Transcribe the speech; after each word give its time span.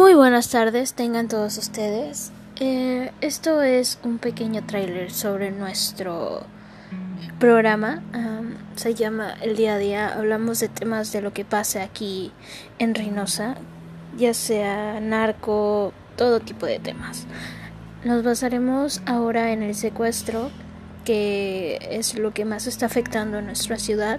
Muy 0.00 0.14
buenas 0.14 0.48
tardes, 0.48 0.94
tengan 0.94 1.28
todos 1.28 1.58
ustedes. 1.58 2.32
Eh, 2.58 3.12
esto 3.20 3.60
es 3.60 3.98
un 4.02 4.16
pequeño 4.16 4.64
tráiler 4.64 5.12
sobre 5.12 5.50
nuestro 5.50 6.40
programa. 7.38 8.02
Um, 8.14 8.54
se 8.76 8.94
llama 8.94 9.34
El 9.42 9.56
día 9.56 9.74
a 9.74 9.78
día. 9.78 10.08
Hablamos 10.08 10.58
de 10.60 10.68
temas 10.68 11.12
de 11.12 11.20
lo 11.20 11.34
que 11.34 11.44
pasa 11.44 11.82
aquí 11.82 12.32
en 12.78 12.94
Reynosa, 12.94 13.56
ya 14.16 14.32
sea 14.32 15.00
narco, 15.00 15.92
todo 16.16 16.40
tipo 16.40 16.64
de 16.64 16.78
temas. 16.78 17.26
Nos 18.02 18.24
basaremos 18.24 19.02
ahora 19.04 19.52
en 19.52 19.62
el 19.62 19.74
secuestro, 19.74 20.50
que 21.04 21.78
es 21.90 22.18
lo 22.18 22.32
que 22.32 22.46
más 22.46 22.66
está 22.66 22.86
afectando 22.86 23.36
a 23.36 23.42
nuestra 23.42 23.78
ciudad, 23.78 24.18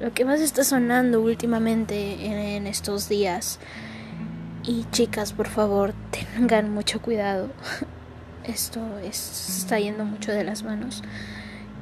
lo 0.00 0.12
que 0.12 0.24
más 0.24 0.40
está 0.40 0.64
sonando 0.64 1.20
últimamente 1.20 2.26
en, 2.26 2.32
en 2.32 2.66
estos 2.66 3.08
días. 3.08 3.60
Y 4.64 4.84
chicas, 4.92 5.32
por 5.32 5.48
favor, 5.48 5.92
tengan 6.10 6.72
mucho 6.72 7.02
cuidado. 7.02 7.50
Esto 8.44 8.80
es, 8.98 9.58
está 9.58 9.80
yendo 9.80 10.04
mucho 10.04 10.30
de 10.30 10.44
las 10.44 10.62
manos. 10.62 11.02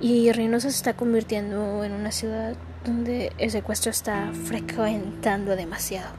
Y 0.00 0.32
Reynosa 0.32 0.70
se 0.70 0.76
está 0.76 0.96
convirtiendo 0.96 1.84
en 1.84 1.92
una 1.92 2.10
ciudad 2.10 2.56
donde 2.84 3.32
el 3.36 3.50
secuestro 3.50 3.90
está 3.90 4.32
frecuentando 4.32 5.56
demasiado. 5.56 6.18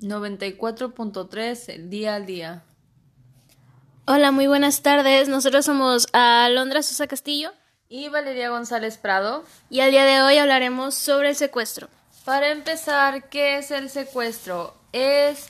...94.3 0.00 1.72
el 1.74 1.90
día 1.90 2.14
al 2.14 2.24
día. 2.24 2.62
Hola, 4.10 4.32
muy 4.32 4.46
buenas 4.46 4.80
tardes. 4.80 5.28
Nosotros 5.28 5.66
somos 5.66 6.06
Alondra 6.14 6.82
Sosa 6.82 7.06
Castillo 7.06 7.52
y 7.90 8.08
Valeria 8.08 8.48
González 8.48 8.96
Prado. 8.96 9.44
Y 9.68 9.80
al 9.80 9.90
día 9.90 10.06
de 10.06 10.22
hoy 10.22 10.38
hablaremos 10.38 10.94
sobre 10.94 11.28
el 11.28 11.36
secuestro. 11.36 11.88
Para 12.24 12.48
empezar, 12.48 13.28
¿qué 13.28 13.58
es 13.58 13.70
el 13.70 13.90
secuestro? 13.90 14.74
Es 14.94 15.48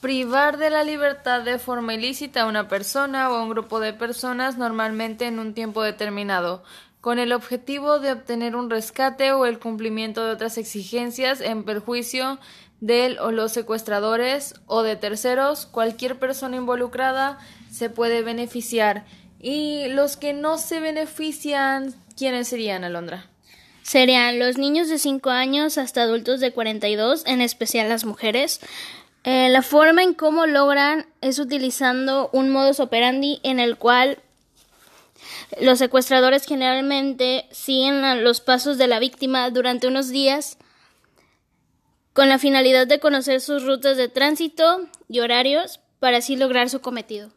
privar 0.00 0.56
de 0.56 0.70
la 0.70 0.82
libertad 0.82 1.42
de 1.42 1.60
forma 1.60 1.94
ilícita 1.94 2.42
a 2.42 2.46
una 2.46 2.66
persona 2.66 3.30
o 3.30 3.36
a 3.36 3.44
un 3.44 3.50
grupo 3.50 3.78
de 3.78 3.92
personas 3.92 4.58
normalmente 4.58 5.28
en 5.28 5.38
un 5.38 5.54
tiempo 5.54 5.80
determinado, 5.80 6.64
con 7.00 7.18
el 7.18 7.32
objetivo 7.32 7.98
de 7.98 8.12
obtener 8.12 8.56
un 8.56 8.70
rescate 8.70 9.32
o 9.32 9.46
el 9.46 9.58
cumplimiento 9.58 10.24
de 10.24 10.32
otras 10.32 10.58
exigencias 10.58 11.40
en 11.40 11.64
perjuicio 11.64 12.38
del 12.80 13.18
o 13.18 13.30
los 13.30 13.52
secuestradores 13.52 14.54
o 14.66 14.82
de 14.82 14.96
terceros, 14.96 15.66
cualquier 15.66 16.18
persona 16.18 16.56
involucrada 16.56 17.38
se 17.70 17.90
puede 17.90 18.22
beneficiar. 18.22 19.04
Y 19.38 19.88
los 19.88 20.16
que 20.16 20.32
no 20.32 20.58
se 20.58 20.80
benefician, 20.80 21.94
¿quiénes 22.16 22.48
serían, 22.48 22.84
Alondra? 22.84 23.26
Serían 23.82 24.38
los 24.38 24.58
niños 24.58 24.88
de 24.88 24.98
5 24.98 25.30
años 25.30 25.78
hasta 25.78 26.02
adultos 26.02 26.40
de 26.40 26.52
42, 26.52 27.24
en 27.26 27.40
especial 27.40 27.88
las 27.88 28.04
mujeres. 28.04 28.60
Eh, 29.24 29.48
la 29.50 29.62
forma 29.62 30.02
en 30.02 30.14
cómo 30.14 30.46
logran 30.46 31.06
es 31.20 31.38
utilizando 31.38 32.30
un 32.32 32.50
modus 32.50 32.80
operandi 32.80 33.40
en 33.42 33.60
el 33.60 33.76
cual 33.76 34.18
los 35.60 35.78
secuestradores 35.78 36.44
generalmente 36.46 37.48
siguen 37.50 38.24
los 38.24 38.40
pasos 38.40 38.78
de 38.78 38.86
la 38.86 38.98
víctima 38.98 39.50
durante 39.50 39.86
unos 39.86 40.08
días 40.08 40.58
con 42.12 42.28
la 42.28 42.38
finalidad 42.38 42.86
de 42.86 43.00
conocer 43.00 43.40
sus 43.40 43.64
rutas 43.64 43.96
de 43.96 44.08
tránsito 44.08 44.88
y 45.08 45.20
horarios 45.20 45.80
para 46.00 46.18
así 46.18 46.36
lograr 46.36 46.68
su 46.68 46.80
cometido. 46.80 47.30